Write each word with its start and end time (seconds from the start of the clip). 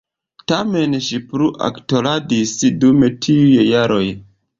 Tamen, 0.51 0.95
ŝi 1.07 1.19
plu 1.33 1.49
aktoradis 1.67 2.55
dum 2.85 3.05
tiuj 3.27 3.61
jaroj. 3.69 4.03